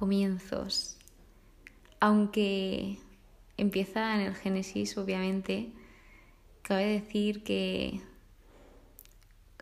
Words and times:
comienzos. 0.00 0.96
Aunque 2.00 2.96
empieza 3.58 4.14
en 4.14 4.22
el 4.22 4.34
Génesis, 4.34 4.96
obviamente, 4.96 5.68
cabe 6.62 6.86
decir 6.86 7.44
que 7.44 8.00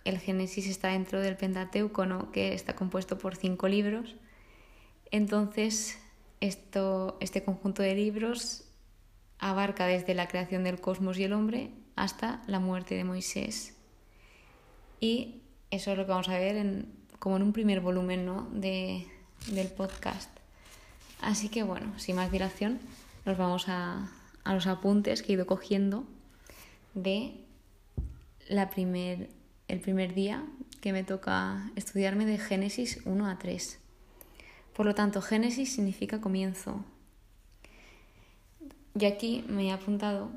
el 0.05 0.21
Génesis 0.21 0.69
está 0.69 0.89
dentro 0.89 1.21
del 1.21 1.37
Pentateuco, 1.37 2.07
¿no? 2.07 2.31
que 2.31 2.55
está 2.55 2.77
compuesto 2.77 3.19
por 3.19 3.35
cinco 3.35 3.67
libros. 3.67 4.15
Entonces, 5.11 5.99
esto, 6.41 7.19
este 7.21 7.43
conjunto 7.43 7.83
de 7.83 7.97
libros 7.97 8.65
abarca 9.41 9.87
desde 9.87 10.15
la 10.15 10.29
creación 10.29 10.63
del 10.63 10.81
cosmos 10.81 11.19
y 11.19 11.25
el 11.25 11.33
hombre 11.33 11.73
hasta 11.97 12.45
la 12.47 12.61
muerte 12.61 12.95
de 12.95 13.03
Moisés. 13.03 13.77
Y 15.01 15.43
eso 15.73 15.91
es 15.91 15.99
lo 15.99 16.05
que 16.05 16.11
vamos 16.11 16.29
a 16.29 16.39
ver 16.39 16.87
como 17.19 17.37
en 17.37 17.43
un 17.43 17.53
primer 17.53 17.81
volumen 17.81 18.25
¿no? 18.25 18.49
de, 18.53 19.05
del 19.47 19.69
podcast. 19.69 20.31
Así 21.21 21.49
que 21.49 21.63
bueno, 21.63 21.99
sin 21.99 22.17
más 22.17 22.31
dilación, 22.31 22.81
nos 23.25 23.39
vamos 23.39 23.69
a, 23.69 24.11
a 24.45 24.55
los 24.55 24.67
apuntes 24.67 25.23
que 25.23 25.33
he 25.33 25.35
ido 25.35 25.47
cogiendo 25.47 26.05
de 26.95 27.35
la 28.49 28.71
primer, 28.71 29.29
el 29.69 29.81
primer 29.81 30.15
día 30.15 30.45
que 30.81 30.93
me 30.93 31.05
toca 31.05 31.71
estudiarme 31.77 32.27
de 32.27 32.39
Génesis 32.39 33.01
1 33.05 33.27
a 33.27 33.39
3. 33.39 33.79
Por 34.75 34.87
lo 34.87 34.95
tanto, 34.95 35.21
Génesis 35.21 35.73
significa 35.75 36.21
comienzo. 36.21 36.85
Y 38.99 39.05
aquí 39.05 39.45
me 39.49 39.67
he 39.67 39.73
apuntado 39.73 40.31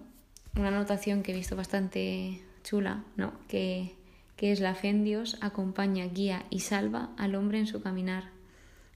una 0.55 0.69
anotación 0.69 1.23
que 1.23 1.31
he 1.31 1.35
visto 1.35 1.55
bastante 1.55 2.41
chula, 2.63 3.03
¿no? 3.15 3.33
Que, 3.47 3.95
que 4.35 4.51
es 4.51 4.59
la 4.59 4.75
fe 4.75 4.89
en 4.89 5.03
Dios 5.03 5.37
acompaña, 5.41 6.05
guía 6.05 6.45
y 6.49 6.59
salva 6.59 7.09
al 7.17 7.35
hombre 7.35 7.59
en 7.59 7.67
su 7.67 7.81
caminar. 7.81 8.29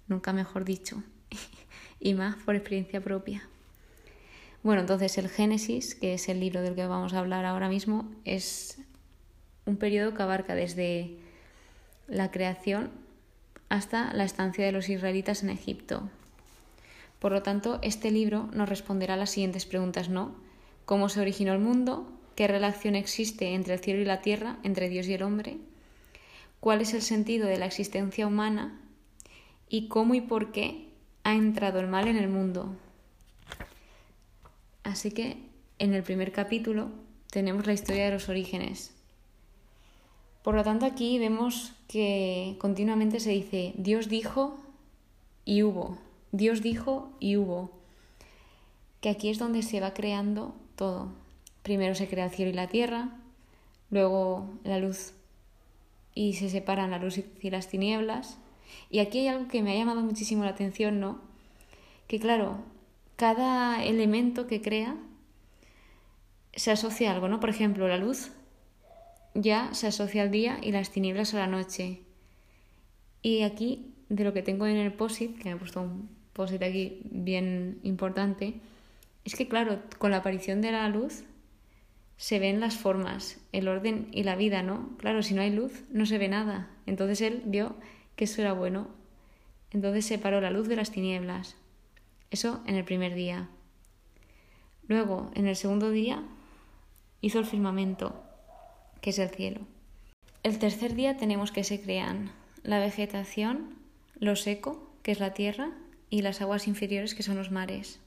Nunca 0.07 0.33
mejor 0.33 0.65
dicho. 0.65 1.03
y 1.99 2.13
más 2.13 2.35
por 2.37 2.55
experiencia 2.55 3.01
propia. 3.01 3.47
Bueno, 4.63 4.81
entonces 4.81 5.17
el 5.17 5.29
Génesis, 5.29 5.95
que 5.95 6.15
es 6.15 6.27
el 6.27 6.39
libro 6.39 6.61
del 6.61 6.75
que 6.75 6.87
vamos 6.87 7.13
a 7.13 7.19
hablar 7.19 7.45
ahora 7.45 7.69
mismo, 7.69 8.11
es 8.23 8.79
un 9.65 9.77
periodo 9.77 10.13
que 10.13 10.23
abarca 10.23 10.55
desde 10.55 11.17
la 12.07 12.31
creación 12.31 12.91
hasta 13.69 14.13
la 14.13 14.23
estancia 14.23 14.65
de 14.65 14.71
los 14.71 14.89
israelitas 14.89 15.43
en 15.43 15.49
Egipto. 15.49 16.09
Por 17.19 17.31
lo 17.31 17.41
tanto, 17.43 17.79
este 17.81 18.11
libro 18.11 18.49
nos 18.53 18.69
responderá 18.69 19.17
las 19.17 19.31
siguientes 19.31 19.65
preguntas, 19.65 20.09
¿no? 20.09 20.35
¿Cómo 20.85 21.09
se 21.09 21.21
originó 21.21 21.53
el 21.53 21.59
mundo? 21.59 22.07
¿Qué 22.35 22.47
relación 22.47 22.95
existe 22.95 23.53
entre 23.53 23.75
el 23.75 23.79
cielo 23.79 24.01
y 24.01 24.05
la 24.05 24.21
tierra, 24.21 24.57
entre 24.63 24.89
Dios 24.89 25.07
y 25.07 25.13
el 25.13 25.23
hombre? 25.23 25.57
¿Cuál 26.59 26.81
es 26.81 26.93
el 26.93 27.01
sentido 27.01 27.47
de 27.47 27.57
la 27.57 27.65
existencia 27.65 28.27
humana? 28.27 28.79
¿Y 29.69 29.87
cómo 29.87 30.15
y 30.15 30.21
por 30.21 30.51
qué 30.51 30.89
ha 31.23 31.33
entrado 31.33 31.79
el 31.79 31.87
mal 31.87 32.07
en 32.07 32.17
el 32.17 32.29
mundo? 32.29 32.75
Así 34.83 35.11
que 35.11 35.37
en 35.79 35.93
el 35.93 36.03
primer 36.03 36.31
capítulo 36.31 36.89
tenemos 37.31 37.65
la 37.65 37.73
historia 37.73 38.05
de 38.05 38.11
los 38.11 38.29
orígenes. 38.29 38.93
Por 40.43 40.53
lo 40.53 40.63
tanto, 40.63 40.85
aquí 40.85 41.17
vemos 41.17 41.73
que 41.87 42.55
continuamente 42.59 43.19
se 43.19 43.31
dice 43.31 43.73
Dios 43.77 44.09
dijo 44.09 44.57
y 45.43 45.63
hubo, 45.63 45.97
Dios 46.31 46.61
dijo 46.61 47.11
y 47.19 47.37
hubo. 47.37 47.71
Que 49.01 49.09
aquí 49.09 49.29
es 49.29 49.39
donde 49.39 49.63
se 49.63 49.79
va 49.79 49.93
creando 49.93 50.55
todo. 50.75 51.09
Primero 51.63 51.95
se 51.95 52.07
crea 52.07 52.25
el 52.25 52.31
cielo 52.31 52.51
y 52.51 52.53
la 52.53 52.67
tierra, 52.67 53.09
luego 53.89 54.47
la 54.63 54.77
luz 54.77 55.13
y 56.13 56.33
se 56.33 56.49
separan 56.49 56.91
la 56.91 56.99
luz 56.99 57.19
y 57.41 57.49
las 57.49 57.67
tinieblas. 57.67 58.37
Y 58.89 58.99
aquí 58.99 59.19
hay 59.19 59.27
algo 59.27 59.47
que 59.47 59.61
me 59.61 59.73
ha 59.73 59.77
llamado 59.77 60.01
muchísimo 60.01 60.43
la 60.43 60.51
atención, 60.51 60.99
¿no? 60.99 61.19
Que 62.07 62.19
claro, 62.19 62.63
cada 63.15 63.83
elemento 63.83 64.47
que 64.47 64.61
crea 64.61 64.97
se 66.53 66.71
asocia 66.71 67.11
a 67.11 67.15
algo, 67.15 67.27
¿no? 67.27 67.39
Por 67.39 67.49
ejemplo, 67.49 67.87
la 67.87 67.97
luz 67.97 68.31
ya 69.33 69.73
se 69.73 69.87
asocia 69.87 70.23
al 70.23 70.31
día 70.31 70.59
y 70.61 70.71
las 70.71 70.91
tinieblas 70.91 71.33
a 71.33 71.39
la 71.39 71.47
noche. 71.47 72.01
Y 73.21 73.41
aquí, 73.41 73.93
de 74.09 74.23
lo 74.23 74.33
que 74.33 74.41
tengo 74.41 74.65
en 74.65 74.77
el 74.77 74.93
POSIT, 74.93 75.37
que 75.37 75.49
me 75.49 75.55
he 75.55 75.57
puesto 75.57 75.81
un 75.81 76.09
POSIT 76.33 76.63
aquí 76.63 77.01
bien 77.05 77.79
importante, 77.83 78.55
es 79.25 79.35
que, 79.35 79.47
claro, 79.47 79.81
con 79.97 80.11
la 80.11 80.17
aparición 80.17 80.61
de 80.61 80.71
la 80.71 80.87
luz 80.89 81.23
se 82.17 82.39
ven 82.39 82.59
las 82.59 82.77
formas, 82.77 83.37
el 83.51 83.67
orden 83.67 84.07
y 84.11 84.23
la 84.23 84.35
vida, 84.35 84.63
¿no? 84.63 84.95
Claro, 84.97 85.21
si 85.21 85.33
no 85.33 85.41
hay 85.41 85.51
luz, 85.51 85.83
no 85.91 86.05
se 86.05 86.17
ve 86.17 86.29
nada. 86.29 86.69
Entonces 86.85 87.21
él 87.21 87.41
vio 87.45 87.75
que 88.15 88.25
eso 88.25 88.41
era 88.41 88.53
bueno. 88.53 88.87
Entonces 89.71 90.05
separó 90.05 90.41
la 90.41 90.51
luz 90.51 90.67
de 90.67 90.75
las 90.75 90.91
tinieblas. 90.91 91.55
Eso 92.31 92.61
en 92.65 92.75
el 92.75 92.85
primer 92.85 93.13
día. 93.13 93.49
Luego, 94.87 95.31
en 95.33 95.47
el 95.47 95.55
segundo 95.55 95.89
día, 95.89 96.23
hizo 97.21 97.39
el 97.39 97.45
firmamento, 97.45 98.23
que 99.01 99.09
es 99.09 99.19
el 99.19 99.29
cielo. 99.29 99.61
El 100.43 100.59
tercer 100.59 100.93
día 100.93 101.17
tenemos 101.17 101.51
que 101.51 101.63
se 101.63 101.81
crean 101.81 102.31
la 102.61 102.79
vegetación, 102.79 103.75
lo 104.19 104.35
seco, 104.35 104.91
que 105.01 105.11
es 105.11 105.19
la 105.19 105.33
tierra, 105.33 105.71
y 106.09 106.21
las 106.21 106.41
aguas 106.41 106.67
inferiores, 106.67 107.15
que 107.15 107.23
son 107.23 107.35
los 107.35 107.51
mares. 107.51 107.99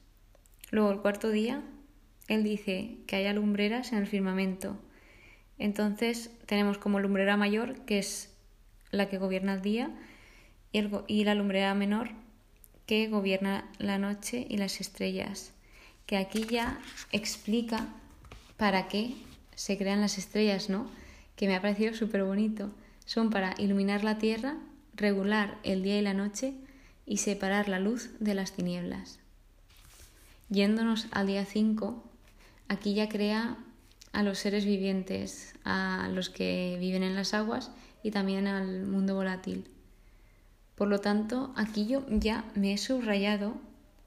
Luego, 0.71 0.91
el 0.91 1.01
cuarto 1.01 1.29
día, 1.29 1.63
él 2.27 2.43
dice 2.43 2.97
que 3.07 3.17
haya 3.17 3.33
lumbreras 3.33 3.91
en 3.91 3.99
el 3.99 4.07
firmamento. 4.07 4.77
Entonces, 5.57 6.31
tenemos 6.45 6.77
como 6.77 6.99
lumbrera 6.99 7.35
mayor, 7.35 7.81
que 7.81 7.99
es 7.99 8.37
la 8.91 9.09
que 9.09 9.17
gobierna 9.17 9.53
el 9.53 9.61
día, 9.61 9.91
y, 10.71 11.23
la 11.23 11.35
lumbrera 11.35 11.73
menor, 11.73 12.09
que 12.85 13.07
gobierna 13.07 13.69
la 13.77 13.97
noche 13.97 14.45
y 14.49 14.57
las 14.57 14.81
estrellas, 14.81 15.51
que 16.05 16.17
aquí 16.17 16.45
ya 16.45 16.79
explica 17.11 17.87
para 18.57 18.87
qué 18.87 19.15
se 19.55 19.77
crean 19.77 20.01
las 20.01 20.17
estrellas, 20.17 20.69
¿no? 20.69 20.89
Que 21.35 21.47
me 21.47 21.55
ha 21.55 21.61
parecido 21.61 21.93
súper 21.93 22.23
bonito. 22.23 22.71
Son 23.05 23.29
para 23.29 23.55
iluminar 23.57 24.03
la 24.03 24.17
tierra, 24.17 24.57
regular 24.95 25.57
el 25.63 25.83
día 25.83 25.97
y 25.97 26.01
la 26.01 26.13
noche 26.13 26.53
y 27.05 27.17
separar 27.17 27.69
la 27.69 27.79
luz 27.79 28.09
de 28.19 28.35
las 28.35 28.51
tinieblas. 28.51 29.19
Yéndonos 30.49 31.07
al 31.11 31.27
día 31.27 31.45
5, 31.45 32.03
aquí 32.67 32.93
ya 32.93 33.09
crea 33.09 33.57
a 34.11 34.23
los 34.23 34.39
seres 34.39 34.65
vivientes, 34.65 35.53
a 35.63 36.09
los 36.11 36.29
que 36.29 36.77
viven 36.79 37.03
en 37.03 37.15
las 37.15 37.33
aguas 37.33 37.71
y 38.03 38.11
también 38.11 38.47
al 38.47 38.85
mundo 38.85 39.15
volátil. 39.15 39.67
Por 40.75 40.87
lo 40.87 40.99
tanto, 40.99 41.53
aquí 41.55 41.87
yo 41.87 42.05
ya 42.09 42.49
me 42.55 42.73
he 42.73 42.77
subrayado, 42.77 43.55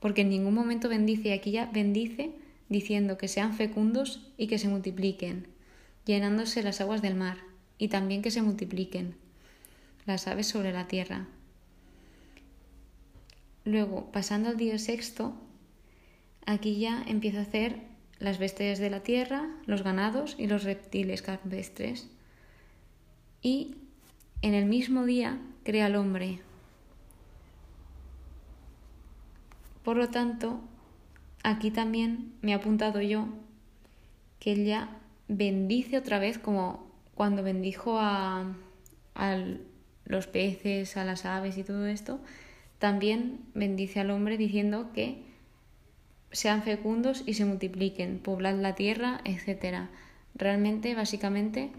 porque 0.00 0.22
en 0.22 0.30
ningún 0.30 0.54
momento 0.54 0.88
bendice, 0.88 1.32
aquí 1.32 1.50
ya 1.50 1.66
bendice 1.66 2.32
diciendo 2.68 3.18
que 3.18 3.28
sean 3.28 3.54
fecundos 3.54 4.32
y 4.38 4.46
que 4.46 4.58
se 4.58 4.68
multipliquen, 4.68 5.46
llenándose 6.06 6.62
las 6.62 6.80
aguas 6.80 7.02
del 7.02 7.14
mar, 7.14 7.38
y 7.78 7.88
también 7.88 8.22
que 8.22 8.30
se 8.30 8.42
multipliquen 8.42 9.16
las 10.06 10.26
aves 10.26 10.46
sobre 10.46 10.72
la 10.72 10.88
tierra. 10.88 11.26
Luego, 13.64 14.10
pasando 14.10 14.48
al 14.48 14.56
día 14.56 14.78
sexto, 14.78 15.34
aquí 16.46 16.78
ya 16.78 17.04
empieza 17.06 17.40
a 17.40 17.42
hacer 17.42 17.76
las 18.18 18.38
bestias 18.38 18.78
de 18.78 18.90
la 18.90 19.02
tierra, 19.02 19.48
los 19.66 19.82
ganados 19.82 20.36
y 20.38 20.46
los 20.46 20.64
reptiles 20.64 21.22
campestres. 21.22 22.08
Y 23.42 23.76
en 24.42 24.54
el 24.54 24.66
mismo 24.66 25.06
día 25.06 25.38
crea 25.64 25.86
al 25.86 25.96
hombre, 25.96 26.40
Por 29.82 29.96
lo 29.96 30.08
tanto, 30.08 30.60
aquí 31.42 31.70
también 31.70 32.34
me 32.40 32.52
he 32.52 32.54
apuntado 32.54 33.00
yo 33.00 33.26
que 34.38 34.52
él 34.52 34.64
ya 34.64 34.96
bendice 35.28 35.98
otra 35.98 36.18
vez 36.18 36.38
como 36.38 36.86
cuando 37.14 37.42
bendijo 37.42 37.98
a, 37.98 38.54
a 39.14 39.44
los 40.04 40.26
peces, 40.26 40.96
a 40.96 41.04
las 41.04 41.24
aves 41.24 41.58
y 41.58 41.64
todo 41.64 41.86
esto, 41.86 42.20
también 42.78 43.40
bendice 43.54 44.00
al 44.00 44.10
hombre 44.10 44.36
diciendo 44.36 44.90
que 44.92 45.22
sean 46.30 46.62
fecundos 46.62 47.22
y 47.26 47.34
se 47.34 47.44
multipliquen, 47.44 48.18
poblad 48.18 48.54
la 48.54 48.74
tierra, 48.74 49.20
etc. 49.24 49.88
Realmente, 50.34 50.94
básicamente, 50.94 51.70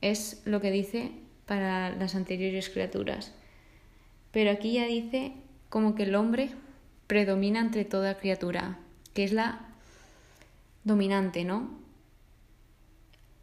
es 0.00 0.42
lo 0.44 0.60
que 0.60 0.70
dice 0.70 1.12
para 1.50 1.90
las 1.90 2.14
anteriores 2.14 2.70
criaturas. 2.70 3.32
Pero 4.30 4.52
aquí 4.52 4.74
ya 4.74 4.86
dice 4.86 5.32
como 5.68 5.96
que 5.96 6.04
el 6.04 6.14
hombre 6.14 6.52
predomina 7.08 7.58
entre 7.58 7.84
toda 7.84 8.18
criatura, 8.18 8.78
que 9.14 9.24
es 9.24 9.32
la 9.32 9.58
dominante, 10.84 11.42
¿no? 11.42 11.68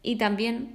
Y 0.02 0.16
también, 0.16 0.70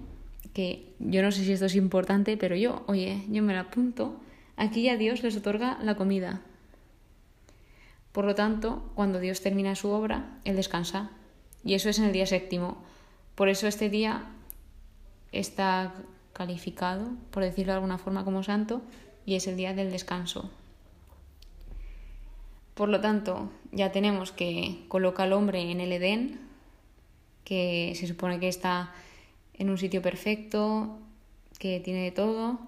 que 0.53 0.93
yo 0.99 1.23
no 1.23 1.31
sé 1.31 1.43
si 1.43 1.53
esto 1.53 1.65
es 1.65 1.73
importante, 1.73 2.37
pero 2.37 2.55
yo, 2.55 2.83
oye, 2.85 3.23
yo 3.27 3.41
me 3.41 3.55
lo 3.55 3.61
apunto, 3.61 4.21
aquí 4.55 4.83
ya 4.83 4.95
Dios 4.95 5.23
les 5.23 5.35
otorga 5.35 5.79
la 5.81 5.95
comida. 5.95 6.41
Por 8.11 8.25
lo 8.25 8.35
tanto, 8.35 8.91
cuando 8.93 9.19
Dios 9.19 9.41
termina 9.41 9.73
su 9.73 9.89
obra, 9.89 10.37
Él 10.43 10.55
descansa. 10.55 11.09
Y 11.65 11.73
eso 11.73 11.89
es 11.89 11.97
en 11.97 12.05
el 12.05 12.13
día 12.13 12.27
séptimo. 12.27 12.77
Por 13.33 13.49
eso 13.49 13.65
este 13.65 13.89
día 13.89 14.25
está 15.31 15.95
calificado, 16.33 17.11
por 17.31 17.43
decirlo 17.43 17.73
de 17.73 17.77
alguna 17.77 17.97
forma, 17.97 18.25
como 18.25 18.43
santo, 18.43 18.81
y 19.25 19.35
es 19.35 19.47
el 19.47 19.55
día 19.55 19.73
del 19.73 19.91
descanso. 19.91 20.49
Por 22.73 22.89
lo 22.89 22.99
tanto, 22.99 23.51
ya 23.71 23.91
tenemos 23.91 24.31
que 24.31 24.83
coloca 24.87 25.23
al 25.23 25.33
hombre 25.33 25.71
en 25.71 25.79
el 25.79 25.91
Edén, 25.91 26.39
que 27.43 27.93
se 27.95 28.07
supone 28.07 28.39
que 28.39 28.47
está 28.47 28.91
en 29.53 29.69
un 29.69 29.77
sitio 29.77 30.01
perfecto, 30.01 30.97
que 31.59 31.79
tiene 31.79 32.03
de 32.03 32.11
todo. 32.11 32.59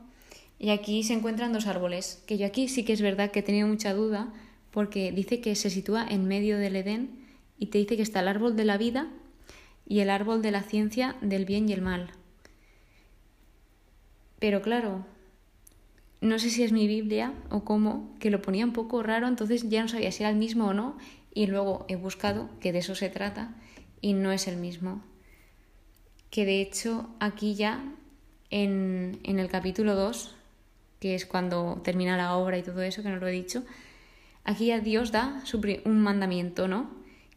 Y 0.60 0.70
aquí 0.70 1.04
se 1.04 1.14
encuentran 1.14 1.54
dos 1.54 1.66
árboles, 1.66 2.24
que 2.28 2.38
yo 2.38 2.46
aquí 2.46 2.68
sí 2.68 2.86
que 2.86 2.94
es 2.94 3.02
verdad 3.02 3.32
que 3.32 3.40
he 3.40 3.44
tenido 3.44 3.68
mucha 3.68 3.94
duda, 3.94 4.32
porque 4.72 5.12
dice 5.12 5.42
que 5.42 5.56
se 5.56 5.70
sitúa 5.70 6.06
en 6.08 6.28
medio 6.28 6.58
del 6.58 6.76
Edén 6.76 7.26
y 7.58 7.68
te 7.68 7.78
dice 7.78 7.96
que 7.96 8.04
está 8.04 8.20
el 8.20 8.28
árbol 8.28 8.56
de 8.56 8.66
la 8.66 8.78
vida 8.78 9.08
y 9.88 10.00
el 10.00 10.10
árbol 10.10 10.42
de 10.42 10.52
la 10.52 10.62
ciencia 10.62 11.16
del 11.22 11.46
bien 11.46 11.68
y 11.70 11.74
el 11.74 11.82
mal. 11.82 12.12
Pero 14.40 14.62
claro, 14.62 15.06
no 16.22 16.40
sé 16.40 16.50
si 16.50 16.64
es 16.64 16.72
mi 16.72 16.88
Biblia 16.88 17.34
o 17.50 17.64
cómo, 17.64 18.16
que 18.20 18.30
lo 18.30 18.42
ponía 18.42 18.66
un 18.66 18.74
poco 18.74 19.04
raro, 19.04 19.28
entonces 19.28 19.70
ya 19.70 19.82
no 19.82 19.88
sabía 19.88 20.12
si 20.12 20.24
era 20.24 20.30
el 20.30 20.38
mismo 20.38 20.68
o 20.68 20.74
no, 20.74 20.98
y 21.34 21.48
luego 21.48 21.86
he 21.88 21.96
buscado 21.96 22.50
que 22.60 22.72
de 22.72 22.80
eso 22.80 22.96
se 22.96 23.10
trata 23.10 23.54
y 24.02 24.14
no 24.14 24.32
es 24.32 24.48
el 24.48 24.58
mismo. 24.58 25.04
Que 26.30 26.46
de 26.46 26.62
hecho 26.62 27.10
aquí 27.20 27.56
ya 27.56 27.84
en, 28.50 29.20
en 29.24 29.40
el 29.40 29.50
capítulo 29.50 29.96
2, 29.96 30.36
que 31.00 31.16
es 31.16 31.26
cuando 31.26 31.81
termina 31.84 32.18
la 32.18 32.36
obra 32.36 32.58
y 32.58 32.64
todo 32.64 32.81
eso, 32.81 33.04
que 33.04 33.10
no 33.10 33.18
lo 33.18 33.28
he 33.28 33.31
dicho, 33.31 33.64
aquí 34.44 34.68
ya 34.68 34.80
Dios 34.80 35.12
da 35.12 35.44
un 35.86 36.00
mandamiento, 36.00 36.68
¿no? 36.68 36.90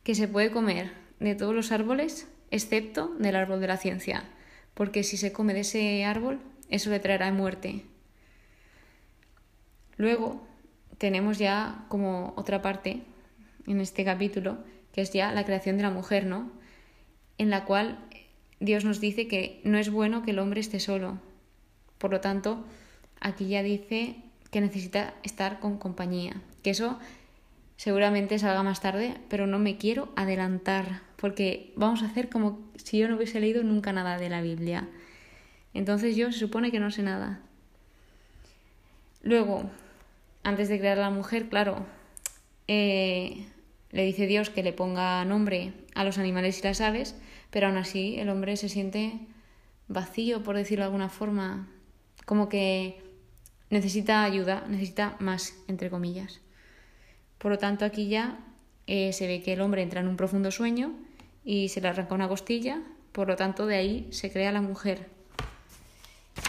Que 0.04 0.14
se 0.14 0.28
puede 0.28 0.50
comer 0.50 0.92
de 1.20 1.34
todos 1.34 1.54
los 1.54 1.72
árboles 1.72 2.28
excepto 2.50 3.14
del 3.18 3.36
árbol 3.36 3.60
de 3.60 3.66
la 3.66 3.76
ciencia, 3.76 4.24
porque 4.74 5.02
si 5.02 5.16
se 5.16 5.32
come 5.32 5.54
de 5.54 5.60
ese 5.60 6.04
árbol, 6.04 6.40
eso 6.68 6.90
le 6.90 7.00
traerá 7.00 7.32
muerte. 7.32 7.84
Luego 9.96 10.46
tenemos 10.98 11.38
ya 11.38 11.84
como 11.88 12.32
otra 12.36 12.62
parte 12.62 13.02
en 13.66 13.80
este 13.80 14.04
capítulo, 14.04 14.58
que 14.92 15.00
es 15.00 15.12
ya 15.12 15.32
la 15.32 15.44
creación 15.44 15.76
de 15.76 15.82
la 15.82 15.90
mujer, 15.90 16.26
¿no? 16.26 16.50
En 17.36 17.50
la 17.50 17.64
cual 17.64 17.98
Dios 18.60 18.84
nos 18.84 19.00
dice 19.00 19.28
que 19.28 19.60
no 19.64 19.78
es 19.78 19.90
bueno 19.90 20.22
que 20.22 20.32
el 20.32 20.38
hombre 20.38 20.60
esté 20.60 20.80
solo. 20.80 21.18
Por 21.98 22.10
lo 22.10 22.20
tanto, 22.20 22.64
aquí 23.20 23.48
ya 23.48 23.62
dice 23.62 24.16
que 24.50 24.60
necesita 24.60 25.14
estar 25.22 25.60
con 25.60 25.78
compañía. 25.78 26.40
Que 26.62 26.70
eso 26.70 26.98
seguramente 27.76 28.38
salga 28.38 28.62
más 28.62 28.80
tarde, 28.80 29.14
pero 29.28 29.46
no 29.46 29.58
me 29.58 29.76
quiero 29.76 30.12
adelantar, 30.16 31.02
porque 31.16 31.72
vamos 31.76 32.02
a 32.02 32.06
hacer 32.06 32.28
como 32.28 32.60
si 32.76 32.98
yo 32.98 33.08
no 33.08 33.16
hubiese 33.16 33.40
leído 33.40 33.62
nunca 33.62 33.92
nada 33.92 34.18
de 34.18 34.28
la 34.28 34.40
Biblia. 34.40 34.88
Entonces 35.74 36.16
yo 36.16 36.32
se 36.32 36.38
supone 36.38 36.70
que 36.70 36.80
no 36.80 36.90
sé 36.90 37.02
nada. 37.02 37.40
Luego, 39.22 39.70
antes 40.42 40.68
de 40.68 40.78
crear 40.78 40.98
a 40.98 41.02
la 41.02 41.10
mujer, 41.10 41.48
claro, 41.48 41.84
eh, 42.68 43.46
le 43.90 44.04
dice 44.04 44.26
Dios 44.26 44.50
que 44.50 44.62
le 44.62 44.72
ponga 44.72 45.24
nombre 45.24 45.72
a 45.94 46.04
los 46.04 46.18
animales 46.18 46.58
y 46.58 46.62
las 46.62 46.80
aves, 46.80 47.16
pero 47.50 47.66
aún 47.66 47.76
así 47.76 48.18
el 48.18 48.28
hombre 48.28 48.56
se 48.56 48.68
siente 48.68 49.18
vacío, 49.88 50.42
por 50.42 50.56
decirlo 50.56 50.84
de 50.84 50.86
alguna 50.86 51.08
forma, 51.08 51.68
como 52.26 52.48
que 52.48 53.02
necesita 53.70 54.22
ayuda, 54.24 54.64
necesita 54.68 55.16
más, 55.18 55.54
entre 55.66 55.90
comillas. 55.90 56.40
Por 57.38 57.52
lo 57.52 57.58
tanto, 57.58 57.84
aquí 57.84 58.08
ya 58.08 58.38
eh, 58.86 59.12
se 59.12 59.26
ve 59.26 59.42
que 59.42 59.54
el 59.54 59.60
hombre 59.60 59.82
entra 59.82 60.00
en 60.00 60.08
un 60.08 60.16
profundo 60.16 60.50
sueño 60.50 60.92
y 61.44 61.68
se 61.68 61.80
le 61.80 61.88
arranca 61.88 62.14
una 62.14 62.28
costilla, 62.28 62.82
por 63.12 63.28
lo 63.28 63.36
tanto, 63.36 63.66
de 63.66 63.76
ahí 63.76 64.08
se 64.10 64.30
crea 64.30 64.52
la 64.52 64.60
mujer. 64.60 65.17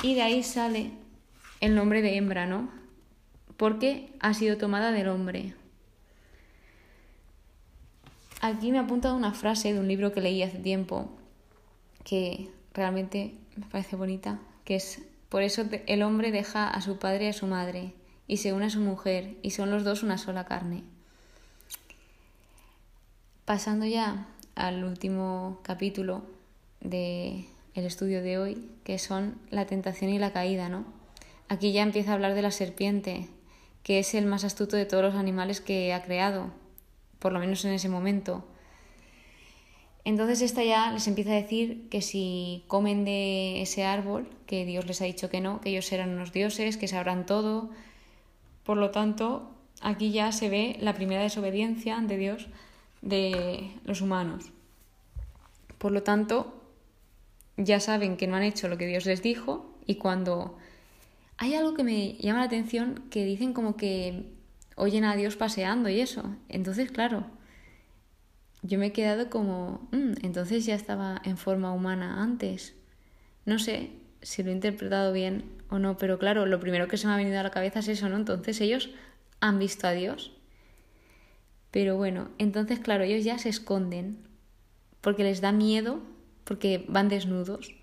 Y 0.03 0.15
de 0.15 0.21
ahí 0.21 0.44
sale 0.44 0.91
el 1.59 1.75
nombre 1.75 2.01
de 2.01 2.15
hembra, 2.15 2.45
¿no? 2.45 2.69
Porque 3.57 4.13
ha 4.19 4.33
sido 4.33 4.57
tomada 4.57 4.91
del 4.91 5.09
hombre. 5.09 5.53
Aquí 8.41 8.71
me 8.71 8.77
ha 8.77 8.83
apuntado 8.83 9.15
una 9.15 9.33
frase 9.33 9.74
de 9.74 9.80
un 9.80 9.88
libro 9.88 10.13
que 10.13 10.21
leí 10.21 10.41
hace 10.44 10.59
tiempo 10.59 11.09
que 12.06 12.50
realmente 12.74 13.36
me 13.57 13.65
parece 13.65 13.95
bonita, 13.95 14.39
que 14.63 14.75
es, 14.75 15.01
por 15.27 15.44
eso 15.44 15.65
el 15.88 16.01
hombre 16.03 16.31
deja 16.31 16.69
a 16.69 16.81
su 16.81 16.97
padre 16.97 17.25
y 17.25 17.30
a 17.30 17.33
su 17.33 17.47
madre 17.47 17.94
y 18.27 18.38
se 18.38 18.53
une 18.53 18.65
a 18.65 18.69
su 18.69 18.80
mujer 18.80 19.35
y 19.42 19.51
son 19.51 19.69
los 19.71 19.83
dos 19.83 20.03
una 20.03 20.18
sola 20.18 20.45
carne. 20.45 20.83
Pasando 23.44 23.85
ya 23.85 24.27
al 24.56 24.83
último 24.83 25.59
capítulo 25.63 26.24
del 26.80 27.45
el 27.80 27.86
estudio 27.86 28.22
de 28.22 28.38
hoy, 28.38 28.70
que 28.84 29.00
son 29.00 29.40
la 29.50 29.66
tentación 29.66 30.12
y 30.12 30.20
la 30.20 30.31
caída, 30.31 30.70
¿no? 30.70 30.86
Aquí 31.48 31.72
ya 31.72 31.81
empieza 31.81 32.12
a 32.12 32.14
hablar 32.14 32.36
de 32.36 32.42
la 32.42 32.52
serpiente, 32.52 33.28
que 33.84 34.00
es 34.00 34.14
el 34.14 34.26
más 34.26 34.44
astuto 34.44 34.78
de 34.78 34.86
todos 34.86 35.04
los 35.04 35.16
animales 35.16 35.62
que 35.62 35.94
ha 35.94 36.04
creado, 36.04 36.52
por 37.18 37.34
lo 37.34 37.40
menos 37.40 37.66
en 37.66 37.74
ese 37.74 37.90
momento. 37.90 38.46
Entonces 40.06 40.42
esta 40.42 40.64
ya 40.64 40.92
les 40.92 41.08
empieza 41.08 41.31
a 41.31 41.36
decir 41.36 41.88
que 41.90 42.02
si 42.02 42.64
comen 42.68 43.06
de 43.06 43.62
ese 43.62 43.84
árbol, 43.84 44.30
que 44.46 44.66
Dios 44.66 44.86
les 44.86 45.02
ha 45.02 45.06
dicho 45.06 45.30
que 45.30 45.42
no, 45.42 45.62
que 45.62 45.70
ellos 45.70 45.86
serán 45.86 46.12
unos 46.12 46.31
dioses, 46.31 46.78
que 46.78 46.88
sabrán 46.88 47.26
todo. 47.26 47.70
Por 48.64 48.78
lo 48.78 48.92
tanto, 48.92 49.52
aquí 49.81 50.12
ya 50.12 50.31
se 50.31 50.50
ve 50.50 50.78
la 50.80 50.94
primera 50.94 51.22
desobediencia 51.22 51.98
ante 51.98 52.18
Dios 52.18 52.48
de 53.02 53.72
los 53.86 54.02
humanos. 54.02 54.52
Por 55.78 55.92
lo 55.92 56.04
tanto, 56.04 56.58
ya 57.59 57.79
saben 57.79 58.17
que 58.17 58.27
no 58.27 58.35
han 58.35 58.44
hecho 58.44 58.67
lo 58.67 58.77
que 58.77 58.88
Dios 58.88 59.06
les 59.06 59.21
dijo 59.21 59.77
y 59.85 59.95
cuando 59.95 60.57
hay 61.38 61.56
algo 61.56 61.73
que 61.73 61.83
me 61.83 62.13
llama 62.13 62.39
la 62.39 62.45
atención 62.45 63.03
que 63.09 63.25
dicen 63.25 63.53
como 63.53 63.75
que 63.75 64.25
oyen 64.75 65.03
a 65.03 65.15
Dios 65.15 65.35
paseando 65.35 65.89
y 65.89 66.00
eso. 66.00 66.23
Entonces, 66.47 66.91
claro, 66.91 67.25
yo 68.61 68.79
me 68.79 68.88
he 68.88 68.91
quedado 68.94 69.29
como, 69.29 69.88
mm, 69.91 70.25
entonces 70.25 70.65
ya 70.65 70.75
estaba 70.75 71.21
en 71.25 71.38
forma 71.38 71.73
humana 71.73 72.23
antes. 72.23 72.75
No 73.45 73.59
sé 73.59 73.91
si 74.21 74.44
lo 74.44 74.50
he 74.50 74.53
interpretado 74.53 75.11
bien 75.13 75.45
o 75.69 75.79
no, 75.79 75.97
pero 75.97 76.17
claro, 76.17 76.45
lo 76.45 76.59
primero 76.59 76.88
que 76.88 76.97
se 76.97 77.07
me 77.07 77.13
ha 77.13 77.17
venido 77.17 77.39
a 77.39 77.44
la 77.44 77.51
cabeza 77.51 77.79
es 77.79 77.89
eso, 77.89 78.09
¿no? 78.09 78.17
Entonces 78.17 78.59
ellos 78.61 78.89
han 79.41 79.59
visto 79.59 79.88
a 79.88 79.91
Dios. 79.91 80.33
Pero 81.71 81.97
bueno, 81.97 82.29
entonces 82.38 82.79
claro, 82.79 83.03
ellos 83.03 83.23
ya 83.23 83.38
se 83.38 83.50
esconden 83.50 84.17
porque 85.01 85.23
les 85.23 85.41
da 85.41 85.51
miedo, 85.51 86.01
porque 86.50 86.84
van 86.88 87.10
desnudos. 87.10 87.75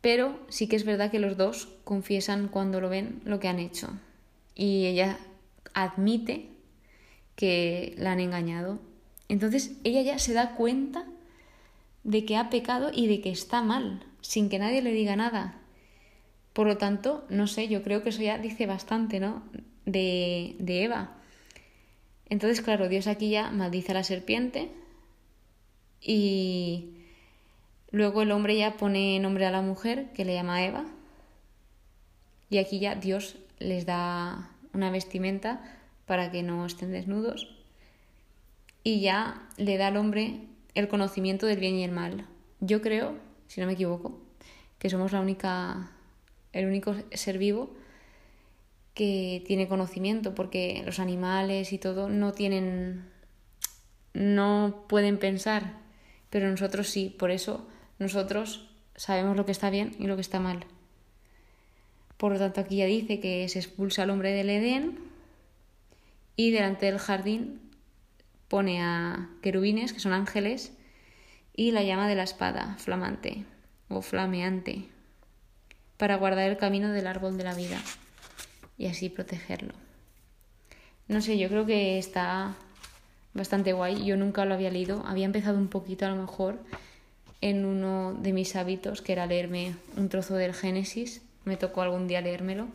Pero 0.00 0.36
sí 0.48 0.66
que 0.66 0.74
es 0.74 0.84
verdad 0.84 1.12
que 1.12 1.20
los 1.20 1.36
dos 1.36 1.68
confiesan 1.84 2.48
cuando 2.48 2.80
lo 2.80 2.88
ven 2.88 3.22
lo 3.24 3.38
que 3.38 3.46
han 3.46 3.60
hecho 3.60 3.88
y 4.56 4.86
ella 4.86 5.16
admite 5.74 6.48
que 7.36 7.94
la 7.98 8.10
han 8.10 8.18
engañado. 8.18 8.80
Entonces 9.28 9.76
ella 9.84 10.02
ya 10.02 10.18
se 10.18 10.32
da 10.32 10.56
cuenta 10.56 11.06
de 12.02 12.24
que 12.24 12.36
ha 12.36 12.50
pecado 12.50 12.90
y 12.92 13.06
de 13.06 13.20
que 13.20 13.30
está 13.30 13.62
mal, 13.62 14.04
sin 14.20 14.48
que 14.48 14.58
nadie 14.58 14.82
le 14.82 14.92
diga 14.92 15.14
nada. 15.14 15.60
Por 16.52 16.66
lo 16.66 16.78
tanto, 16.78 17.24
no 17.28 17.46
sé, 17.46 17.68
yo 17.68 17.84
creo 17.84 18.02
que 18.02 18.08
eso 18.08 18.22
ya 18.22 18.38
dice 18.38 18.66
bastante, 18.66 19.20
¿no? 19.20 19.44
De, 19.86 20.56
de 20.58 20.82
Eva. 20.82 21.16
Entonces, 22.28 22.60
claro, 22.60 22.88
Dios 22.88 23.06
aquí 23.06 23.30
ya 23.30 23.52
maldice 23.52 23.92
a 23.92 23.94
la 23.94 24.02
serpiente 24.02 24.68
y 26.00 26.97
luego 27.90 28.22
el 28.22 28.32
hombre 28.32 28.56
ya 28.56 28.76
pone 28.76 29.18
nombre 29.18 29.46
a 29.46 29.50
la 29.50 29.62
mujer 29.62 30.12
que 30.12 30.24
le 30.24 30.34
llama 30.34 30.64
Eva. 30.64 30.84
Y 32.50 32.58
aquí 32.58 32.78
ya 32.78 32.94
Dios 32.94 33.36
les 33.58 33.86
da 33.86 34.50
una 34.72 34.90
vestimenta 34.90 35.62
para 36.06 36.30
que 36.30 36.42
no 36.42 36.64
estén 36.64 36.92
desnudos 36.92 37.58
y 38.82 39.00
ya 39.00 39.46
le 39.56 39.76
da 39.76 39.88
al 39.88 39.96
hombre 39.96 40.40
el 40.74 40.88
conocimiento 40.88 41.46
del 41.46 41.60
bien 41.60 41.74
y 41.74 41.84
el 41.84 41.92
mal. 41.92 42.26
Yo 42.60 42.80
creo, 42.80 43.16
si 43.46 43.60
no 43.60 43.66
me 43.66 43.74
equivoco, 43.74 44.18
que 44.78 44.88
somos 44.88 45.12
la 45.12 45.20
única, 45.20 45.90
el 46.52 46.66
único 46.66 46.94
ser 47.12 47.36
vivo 47.36 47.74
que 48.94 49.44
tiene 49.46 49.68
conocimiento, 49.68 50.34
porque 50.34 50.82
los 50.84 50.98
animales 50.98 51.72
y 51.72 51.78
todo 51.78 52.08
no 52.08 52.32
tienen, 52.32 53.04
no 54.14 54.86
pueden 54.88 55.18
pensar, 55.18 55.80
pero 56.30 56.50
nosotros 56.50 56.88
sí, 56.88 57.14
por 57.16 57.30
eso 57.30 57.68
nosotros 57.98 58.68
sabemos 58.96 59.36
lo 59.36 59.46
que 59.46 59.52
está 59.52 59.70
bien 59.70 59.94
y 59.98 60.06
lo 60.06 60.16
que 60.16 60.22
está 60.22 60.40
mal. 60.40 60.64
Por 62.16 62.32
lo 62.32 62.38
tanto, 62.38 62.60
aquí 62.60 62.76
ya 62.76 62.86
dice 62.86 63.20
que 63.20 63.48
se 63.48 63.58
expulsa 63.58 64.02
al 64.02 64.10
hombre 64.10 64.32
del 64.32 64.50
Edén 64.50 64.98
y 66.36 66.50
delante 66.50 66.86
del 66.86 66.98
jardín 66.98 67.60
pone 68.48 68.82
a 68.82 69.28
querubines, 69.42 69.92
que 69.92 70.00
son 70.00 70.12
ángeles, 70.12 70.72
y 71.54 71.72
la 71.72 71.82
llama 71.82 72.08
de 72.08 72.14
la 72.14 72.22
espada, 72.22 72.76
flamante 72.78 73.44
o 73.88 74.02
flameante, 74.02 74.88
para 75.96 76.16
guardar 76.16 76.48
el 76.48 76.56
camino 76.56 76.90
del 76.92 77.06
árbol 77.06 77.36
de 77.36 77.44
la 77.44 77.54
vida 77.54 77.80
y 78.78 78.86
así 78.86 79.08
protegerlo. 79.08 79.74
No 81.08 81.20
sé, 81.20 81.38
yo 81.38 81.48
creo 81.48 81.66
que 81.66 81.98
está 81.98 82.54
bastante 83.34 83.72
guay. 83.72 84.04
Yo 84.04 84.16
nunca 84.16 84.44
lo 84.44 84.54
había 84.54 84.70
leído. 84.70 85.02
Había 85.06 85.24
empezado 85.24 85.56
un 85.56 85.68
poquito 85.68 86.06
a 86.06 86.10
lo 86.10 86.16
mejor 86.16 86.58
en 87.40 87.64
uno 87.64 88.14
de 88.14 88.32
mis 88.32 88.56
hábitos, 88.56 89.02
que 89.02 89.12
era 89.12 89.26
leerme 89.26 89.74
un 89.96 90.08
trozo 90.08 90.34
del 90.34 90.54
Génesis 90.54 91.22
me 91.48 91.56
tocó 91.56 91.82
algún 91.82 92.06
día 92.06 92.20
leérmelo, 92.20 92.68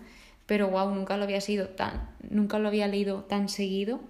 pero 0.45 0.67
wow, 0.69 0.89
nunca 0.93 1.15
lo 1.15 1.23
había 1.23 1.39
sido 1.39 1.69
tan, 1.69 2.09
nunca 2.29 2.59
lo 2.59 2.67
había 2.67 2.87
leído 2.87 3.21
tan 3.23 3.47
seguido. 3.47 4.01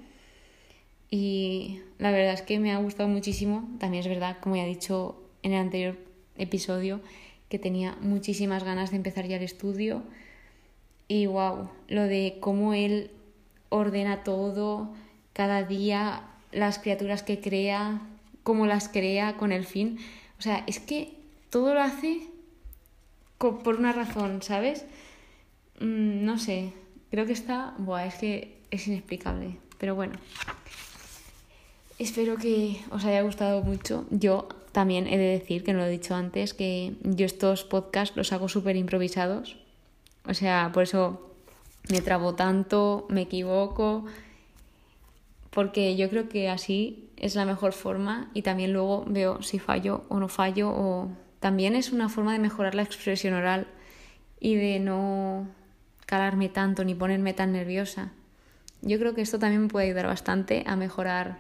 Y 1.12 1.82
la 2.00 2.12
verdad 2.12 2.34
es 2.34 2.42
que 2.42 2.60
me 2.60 2.72
ha 2.72 2.78
gustado 2.78 3.08
muchísimo. 3.08 3.70
También 3.80 4.02
es 4.02 4.10
verdad, 4.10 4.38
como 4.42 4.56
ya 4.56 4.64
he 4.64 4.68
dicho 4.68 5.22
en 5.44 5.52
el 5.52 5.60
anterior 5.60 5.98
episodio, 6.38 7.02
que 7.50 7.60
tenía 7.60 7.96
muchísimas 8.02 8.64
ganas 8.64 8.90
de 8.90 8.98
empezar 8.98 9.28
ya 9.28 9.36
el 9.36 9.44
estudio. 9.44 10.02
Y 11.08 11.28
wow, 11.28 11.70
lo 11.88 12.04
de 12.04 12.38
cómo 12.40 12.74
él 12.74 13.12
ordena 13.70 14.24
todo, 14.24 14.94
cada 15.34 15.64
día, 15.64 16.24
las 16.52 16.80
criaturas 16.80 17.22
que 17.22 17.42
crea, 17.42 18.02
cómo 18.42 18.66
las 18.66 18.90
crea 18.90 19.36
con 19.38 19.52
el 19.52 19.66
fin. 19.66 20.00
O 20.44 20.50
sea, 20.52 20.62
es 20.68 20.82
que 20.82 21.14
todo 21.50 21.74
lo 21.74 21.80
hace 21.80 22.28
por 23.38 23.78
una 23.78 23.94
razón, 23.94 24.42
¿sabes? 24.42 24.84
Mm, 25.80 26.26
no 26.26 26.38
sé, 26.38 26.74
creo 27.12 27.26
que 27.26 27.32
está, 27.32 27.76
buah, 27.78 28.08
es 28.08 28.16
que 28.16 28.58
es 28.70 28.86
inexplicable, 28.90 29.56
pero 29.78 29.96
bueno. 29.96 30.16
Espero 31.98 32.36
que 32.36 32.82
os 32.92 33.06
haya 33.06 33.22
gustado 33.22 33.64
mucho. 33.64 34.06
Yo 34.10 34.50
también 34.74 35.08
he 35.08 35.18
de 35.18 35.40
decir, 35.40 35.64
que 35.64 35.72
no 35.72 35.80
lo 35.80 35.86
he 35.86 35.90
dicho 35.90 36.14
antes, 36.14 36.54
que 36.54 36.92
yo 37.04 37.26
estos 37.26 37.64
podcasts 37.64 38.18
los 38.18 38.34
hago 38.34 38.50
súper 38.50 38.76
improvisados. 38.76 39.56
O 40.28 40.34
sea, 40.34 40.72
por 40.74 40.84
eso 40.84 41.34
me 41.90 42.02
trabo 42.02 42.36
tanto, 42.36 43.08
me 43.08 43.22
equivoco, 43.22 44.04
porque 45.54 45.96
yo 45.96 46.10
creo 46.10 46.28
que 46.30 46.50
así 46.50 47.10
es 47.16 47.36
la 47.36 47.46
mejor 47.46 47.74
forma 47.74 48.30
y 48.34 48.42
también 48.42 48.74
luego 48.74 49.06
veo 49.08 49.42
si 49.44 49.60
fallo 49.60 50.04
o 50.10 50.20
no 50.20 50.28
fallo 50.28 50.70
o 50.70 51.10
también 51.40 51.76
es 51.76 51.92
una 51.92 52.10
forma 52.10 52.34
de 52.34 52.40
mejorar 52.40 52.74
la 52.74 52.82
expresión 52.82 53.36
oral 53.36 53.68
y 54.40 54.56
de 54.56 54.80
no 54.80 55.48
calarme 56.08 56.50
tanto 56.50 56.84
ni 56.84 56.96
ponerme 56.96 57.34
tan 57.34 57.52
nerviosa. 57.52 58.12
Yo 58.82 58.98
creo 58.98 59.14
que 59.14 59.22
esto 59.22 59.40
también 59.40 59.68
puede 59.68 59.86
ayudar 59.86 60.08
bastante 60.08 60.64
a 60.66 60.76
mejorar, 60.76 61.38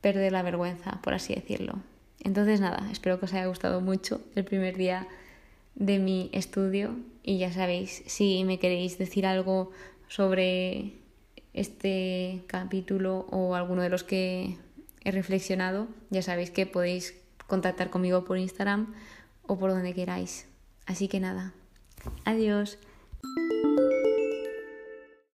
perder 0.00 0.32
la 0.32 0.42
vergüenza, 0.42 1.00
por 1.02 1.14
así 1.14 1.34
decirlo. 1.34 1.78
Entonces 2.22 2.60
nada, 2.60 2.86
espero 2.92 3.18
que 3.18 3.24
os 3.24 3.32
haya 3.32 3.46
gustado 3.46 3.80
mucho 3.80 4.20
el 4.34 4.44
primer 4.44 4.76
día 4.76 5.08
de 5.74 5.98
mi 5.98 6.28
estudio 6.32 6.96
y 7.22 7.38
ya 7.38 7.50
sabéis, 7.50 8.02
si 8.06 8.44
me 8.44 8.58
queréis 8.58 8.98
decir 8.98 9.26
algo 9.26 9.70
sobre 10.06 11.05
este 11.56 12.44
capítulo 12.46 13.26
o 13.30 13.54
alguno 13.54 13.82
de 13.82 13.88
los 13.88 14.04
que 14.04 14.56
he 15.02 15.10
reflexionado, 15.10 15.88
ya 16.10 16.22
sabéis 16.22 16.50
que 16.50 16.66
podéis 16.66 17.14
contactar 17.46 17.90
conmigo 17.90 18.24
por 18.24 18.38
Instagram 18.38 18.94
o 19.42 19.58
por 19.58 19.70
donde 19.70 19.94
queráis. 19.94 20.46
Así 20.86 21.08
que 21.08 21.18
nada, 21.18 21.52
adiós. 22.24 22.78